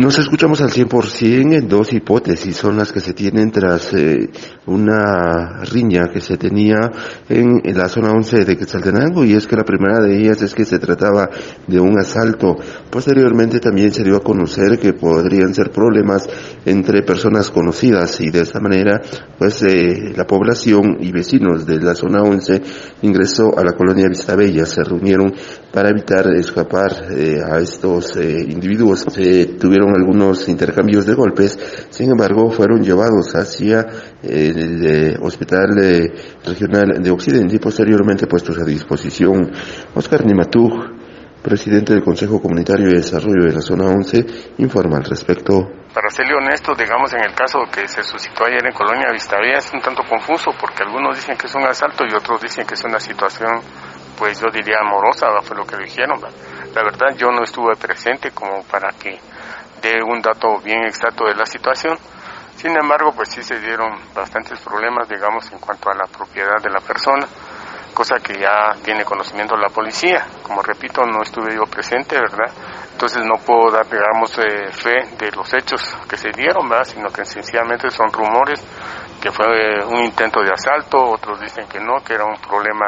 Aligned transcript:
Nos 0.00 0.18
escuchamos 0.18 0.62
al 0.62 0.70
100% 0.70 1.58
en 1.58 1.68
dos 1.68 1.92
hipótesis, 1.92 2.56
son 2.56 2.78
las 2.78 2.90
que 2.90 3.00
se 3.00 3.12
tienen 3.12 3.50
tras 3.50 3.92
eh, 3.92 4.30
una 4.64 5.62
riña 5.70 6.08
que 6.10 6.22
se 6.22 6.38
tenía 6.38 6.78
en, 7.28 7.60
la 7.76 7.86
zona 7.86 8.10
11 8.12 8.46
de 8.46 8.56
Quetzaltenango 8.56 9.26
y 9.26 9.34
es 9.34 9.46
que 9.46 9.56
la 9.56 9.62
primera 9.62 10.00
de 10.00 10.18
ellas 10.18 10.40
es 10.40 10.54
que 10.54 10.64
se 10.64 10.78
trataba 10.78 11.28
de 11.66 11.78
un 11.78 11.98
asalto. 11.98 12.56
Posteriormente 12.88 13.60
también 13.60 13.92
se 13.92 14.02
dio 14.02 14.16
a 14.16 14.22
conocer 14.22 14.78
que 14.78 14.94
podrían 14.94 15.52
ser 15.52 15.70
problemas 15.70 16.26
entre 16.64 17.02
personas 17.02 17.50
conocidas 17.50 18.22
y 18.22 18.30
de 18.30 18.40
esta 18.40 18.58
manera 18.58 19.02
pues 19.36 19.62
eh, 19.64 20.14
la 20.16 20.26
población 20.26 20.96
y 21.00 21.12
vecinos 21.12 21.66
de 21.66 21.78
la 21.78 21.94
zona 21.94 22.22
11 22.22 22.62
ingresó 23.02 23.58
a 23.58 23.62
la 23.62 23.72
colonia 23.72 24.08
Vistabella, 24.08 24.64
se 24.64 24.82
reunieron 24.82 25.34
para 25.70 25.90
evitar 25.90 26.26
escapar 26.34 26.90
eh, 27.10 27.38
a 27.46 27.58
estos 27.58 28.16
individuos. 28.16 29.04
Se 29.10 29.44
tuvieron 29.58 29.89
algunos 29.94 30.48
intercambios 30.48 31.06
de 31.06 31.14
golpes, 31.14 31.86
sin 31.90 32.10
embargo 32.10 32.50
fueron 32.50 32.82
llevados 32.82 33.34
hacia 33.34 33.86
el 34.22 34.86
eh, 34.86 35.16
Hospital 35.20 35.70
eh, 35.82 36.12
Regional 36.44 37.02
de 37.02 37.10
Occidente 37.10 37.56
y 37.56 37.58
posteriormente 37.58 38.26
puestos 38.26 38.58
a 38.58 38.64
disposición. 38.64 39.50
Oscar 39.94 40.24
Nimatú, 40.24 40.68
presidente 41.42 41.94
del 41.94 42.04
Consejo 42.04 42.40
Comunitario 42.40 42.88
de 42.88 42.96
Desarrollo 42.96 43.46
de 43.46 43.54
la 43.54 43.60
Zona 43.60 43.86
11, 43.86 44.26
informa 44.58 44.98
al 44.98 45.04
respecto. 45.04 45.80
Para 45.92 46.08
serle 46.08 46.34
honesto, 46.34 46.72
digamos 46.74 47.12
en 47.14 47.24
el 47.24 47.34
caso 47.34 47.58
que 47.72 47.88
se 47.88 48.02
suscitó 48.04 48.44
ayer 48.44 48.64
en 48.64 48.72
Colonia 48.72 49.10
Vistavía 49.10 49.58
es 49.58 49.72
un 49.72 49.80
tanto 49.80 50.02
confuso 50.08 50.52
porque 50.60 50.84
algunos 50.84 51.16
dicen 51.16 51.36
que 51.36 51.46
es 51.46 51.54
un 51.54 51.64
asalto 51.64 52.04
y 52.08 52.14
otros 52.14 52.40
dicen 52.40 52.64
que 52.64 52.74
es 52.74 52.84
una 52.84 53.00
situación, 53.00 53.60
pues 54.16 54.40
yo 54.40 54.46
diría 54.52 54.76
amorosa, 54.80 55.26
fue 55.42 55.56
lo 55.56 55.64
que 55.64 55.76
dijeron. 55.78 56.20
La 56.74 56.84
verdad 56.84 57.16
yo 57.16 57.32
no 57.32 57.42
estuve 57.42 57.74
presente 57.74 58.30
como 58.30 58.62
para 58.62 58.90
que 58.92 59.18
de 59.80 60.02
un 60.02 60.20
dato 60.20 60.58
bien 60.62 60.84
exacto 60.84 61.24
de 61.24 61.34
la 61.34 61.46
situación. 61.46 61.98
Sin 62.56 62.76
embargo, 62.76 63.12
pues 63.12 63.30
sí 63.30 63.42
se 63.42 63.58
dieron 63.58 63.98
bastantes 64.14 64.60
problemas, 64.60 65.08
digamos, 65.08 65.50
en 65.50 65.58
cuanto 65.58 65.90
a 65.90 65.94
la 65.94 66.04
propiedad 66.04 66.60
de 66.62 66.68
la 66.70 66.80
persona, 66.80 67.26
cosa 67.94 68.16
que 68.16 68.38
ya 68.38 68.74
tiene 68.84 69.04
conocimiento 69.04 69.56
la 69.56 69.70
policía. 69.70 70.26
Como 70.42 70.62
repito, 70.62 71.02
no 71.04 71.22
estuve 71.22 71.54
yo 71.54 71.62
presente, 71.62 72.16
¿verdad? 72.16 72.52
Entonces 72.92 73.22
no 73.24 73.38
puedo 73.38 73.70
dar, 73.70 73.88
digamos, 73.88 74.38
eh, 74.38 74.70
fe 74.72 75.16
de 75.16 75.30
los 75.32 75.52
hechos 75.54 75.96
que 76.08 76.18
se 76.18 76.30
dieron, 76.30 76.68
¿verdad? 76.68 76.84
Sino 76.84 77.08
que 77.08 77.24
sencillamente 77.24 77.88
son 77.90 78.12
rumores 78.12 78.62
que 79.20 79.30
fue 79.30 79.46
un 79.84 80.04
intento 80.04 80.40
de 80.40 80.50
asalto, 80.50 80.98
otros 80.98 81.40
dicen 81.40 81.68
que 81.68 81.78
no, 81.78 82.02
que 82.04 82.14
era 82.14 82.24
un 82.24 82.36
problema 82.40 82.86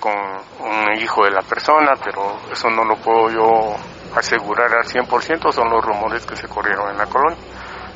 con 0.00 0.14
un 0.14 0.92
hijo 0.96 1.24
de 1.24 1.30
la 1.30 1.42
persona, 1.42 1.92
pero 2.02 2.38
eso 2.50 2.70
no 2.70 2.84
lo 2.84 2.96
puedo 2.96 3.28
yo 3.30 3.76
asegurar 4.14 4.72
al 4.72 4.84
100%, 4.84 5.52
son 5.52 5.70
los 5.70 5.84
rumores 5.84 6.24
que 6.26 6.36
se 6.36 6.48
corrieron 6.48 6.90
en 6.90 6.98
la 6.98 7.06
colonia. 7.06 7.38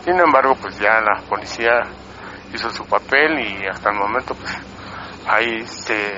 Sin 0.05 0.19
embargo, 0.19 0.55
pues 0.61 0.79
ya 0.79 1.01
la 1.01 1.21
policía 1.29 1.83
hizo 2.53 2.71
su 2.71 2.85
papel 2.85 3.39
y 3.39 3.67
hasta 3.67 3.91
el 3.91 3.97
momento 3.97 4.35
pues 4.35 4.53
ahí 5.27 5.67
se 5.67 6.13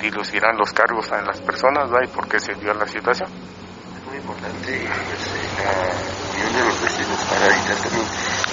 dilucidrán 0.00 0.56
los 0.56 0.72
cargos 0.72 1.10
a 1.12 1.22
las 1.22 1.40
personas 1.40 1.90
¿va? 1.90 2.04
y 2.04 2.08
por 2.08 2.28
qué 2.28 2.38
se 2.38 2.54
dio 2.54 2.74
la 2.74 2.86
situación. 2.86 3.28
Es 3.28 4.06
muy 4.06 4.16
importante 4.16 4.88
pues, 4.88 5.28
la 5.64 6.34
unión 6.34 6.52
de 6.52 6.64
los 6.64 6.82
vecinos 6.82 7.24
para 7.24 7.46
evitar 7.46 7.76
también 7.76 8.06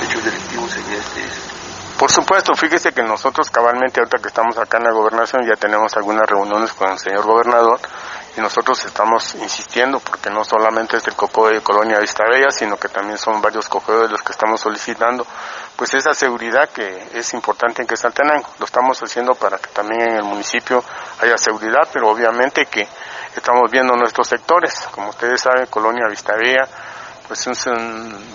hechos 0.04 0.24
delictivos 0.24 0.78
en 0.78 0.94
este 0.94 1.52
por 2.02 2.12
supuesto, 2.12 2.56
fíjese 2.56 2.94
que 2.94 3.04
nosotros 3.04 3.52
cabalmente 3.52 4.00
ahorita 4.00 4.18
que 4.18 4.30
estamos 4.30 4.58
acá 4.58 4.80
en 4.80 4.86
la 4.86 4.92
gobernación 4.92 5.46
ya 5.46 5.54
tenemos 5.54 5.96
algunas 5.96 6.28
reuniones 6.28 6.74
con 6.74 6.90
el 6.90 6.98
señor 6.98 7.24
gobernador 7.24 7.80
y 8.38 8.42
nosotros 8.42 8.84
estamos 8.86 9.36
insistiendo 9.36 10.00
porque 10.00 10.30
no 10.30 10.44
solamente 10.44 10.98
es 10.98 11.08
el 11.08 11.16
coco 11.16 11.50
de 11.50 11.62
Colonia 11.62 12.00
Vista 12.00 12.24
Bella, 12.30 12.50
sino 12.50 12.78
que 12.78 12.88
también 12.88 13.18
son 13.18 13.42
varios 13.42 13.70
de 13.70 14.10
los 14.10 14.22
que 14.22 14.32
estamos 14.32 14.62
solicitando, 14.62 15.26
pues 15.76 15.94
esa 15.94 16.14
seguridad 16.14 16.70
que 16.70 17.10
es 17.14 17.34
importante 17.34 17.82
en 17.82 17.88
que 17.88 17.96
Quetzaltenango. 17.96 18.48
Lo 18.60 18.66
estamos 18.66 19.00
haciendo 19.00 19.34
para 19.34 19.58
que 19.58 19.70
también 19.70 20.02
en 20.02 20.16
el 20.18 20.24
municipio 20.24 20.84
haya 21.22 21.38
seguridad, 21.38 21.88
pero 21.92 22.10
obviamente 22.10 22.66
que 22.68 22.88
estamos 23.36 23.70
viendo 23.70 23.96
nuestros 23.96 24.28
sectores, 24.28 24.74
como 24.92 25.10
ustedes 25.10 25.42
saben, 25.42 25.66
Colonia 25.68 26.08
Vista 26.10 26.34
Bella, 26.36 26.68
pues 27.28 27.48
es 27.48 27.66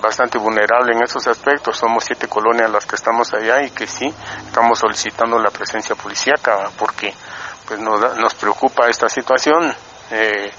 bastante 0.00 0.38
vulnerable 0.38 0.96
en 0.96 1.02
esos 1.02 1.26
aspectos. 1.26 1.76
Somos 1.76 2.02
siete 2.04 2.28
colonias 2.28 2.70
las 2.70 2.86
que 2.86 2.96
estamos 2.96 3.32
allá 3.34 3.62
y 3.62 3.70
que 3.70 3.86
sí 3.86 4.12
estamos 4.46 4.78
solicitando 4.78 5.38
la 5.38 5.50
presencia 5.50 5.94
policíaca 5.94 6.70
porque 6.78 7.12
pues 7.66 7.78
nos, 7.78 8.16
nos 8.16 8.34
preocupa 8.34 8.88
esta 8.88 9.08
situación. 9.08 9.74
Eh, 10.10 10.50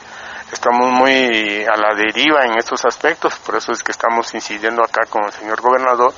estamos 0.52 0.92
muy 0.92 1.66
a 1.66 1.78
la 1.78 1.96
deriva 1.96 2.46
en 2.46 2.58
estos 2.58 2.86
aspectos, 2.86 3.38
por 3.40 3.56
eso 3.56 3.72
es 3.72 3.84
que 3.84 3.92
estamos 3.92 4.34
incidiendo 4.34 4.84
acá 4.84 5.06
con 5.10 5.24
el 5.26 5.32
señor 5.32 5.62
gobernador 5.62 6.14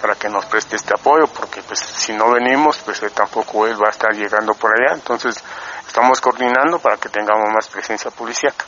para 0.00 0.14
que 0.14 0.28
nos 0.28 0.46
preste 0.46 0.76
este 0.76 0.94
apoyo, 0.98 1.26
porque 1.26 1.62
pues 1.62 1.80
si 1.80 2.12
no 2.12 2.30
venimos, 2.30 2.78
pues 2.84 3.00
tampoco 3.12 3.66
él 3.66 3.76
va 3.82 3.88
a 3.88 3.90
estar 3.90 4.12
llegando 4.12 4.54
por 4.54 4.70
allá, 4.72 4.94
entonces 4.94 5.42
estamos 5.86 6.20
coordinando 6.20 6.78
para 6.78 6.96
que 6.96 7.08
tengamos 7.08 7.48
más 7.54 7.68
presencia 7.68 8.10
policíaca 8.10 8.64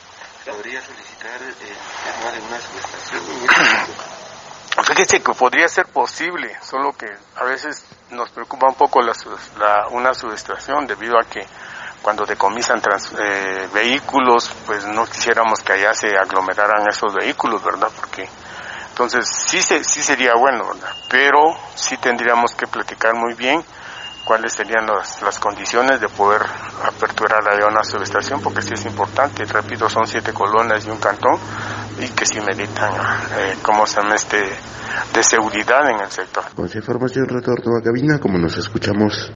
podría 0.53 0.81
solicitar 0.81 1.43
el 1.43 1.55
tema 1.55 2.33
de 2.33 2.41
una 2.41 2.61
subestación. 2.61 3.23
Fíjese 4.85 5.23
que 5.23 5.33
podría 5.33 5.69
ser 5.69 5.87
posible, 5.87 6.57
solo 6.63 6.93
que 6.93 7.07
a 7.37 7.45
veces 7.45 7.85
nos 8.11 8.31
preocupa 8.31 8.69
un 8.69 8.75
poco 8.75 9.01
la, 9.01 9.13
una 9.91 10.15
subestación 10.15 10.87
debido 10.87 11.19
a 11.19 11.25
que 11.25 11.47
cuando 12.07 12.25
decomisan 12.25 12.81
eh, 13.19 13.69
vehículos, 13.75 14.55
pues 14.65 14.87
no 14.87 15.07
quisiéramos 15.07 15.61
que 15.61 15.73
allá 15.73 15.93
se 15.93 16.17
aglomeraran 16.17 16.89
esos 16.89 17.13
vehículos, 17.13 17.65
¿verdad? 17.65 17.89
Porque 17.97 18.29
entonces 18.91 19.29
sí, 19.29 19.61
se, 19.61 19.83
sí 19.83 20.01
sería 20.03 20.35
bueno, 20.39 20.69
¿verdad? 20.69 20.95
Pero 21.11 21.57
sí 21.75 21.97
tendríamos 21.97 22.55
que 22.55 22.69
platicar 22.69 23.17
muy 23.17 23.35
bien 23.35 23.61
cuáles 24.25 24.53
serían 24.53 24.87
las, 24.87 25.21
las 25.23 25.41
condiciones 25.41 26.01
de 26.01 26.09
poder 26.09 26.43
aperturar 26.85 27.43
la 27.43 27.67
una 27.67 27.83
subestación, 27.83 28.41
porque 28.41 28.63
sí 28.63 28.75
es 28.75 28.87
importante, 28.87 29.45
repito, 29.45 29.89
son 29.89 30.07
siete 30.07 30.33
colonias 30.33 30.87
y 30.87 30.91
un 30.91 30.99
cantón, 30.99 31.41
y 31.99 32.09
que 32.11 32.25
sí 32.25 32.41
meditan, 32.41 32.93
eh, 33.37 33.57
como 33.63 33.85
se 33.85 34.01
este, 34.15 34.57
de 35.13 35.23
seguridad 35.23 35.91
en 35.91 36.01
el 36.01 36.11
sector. 36.11 36.45
Con 36.55 36.67
esa 36.67 36.79
información 36.79 37.27
retorno 37.29 37.79
a 37.79 37.83
cabina, 37.83 38.19
como 38.19 38.39
nos 38.39 38.57
escuchamos 38.59 39.25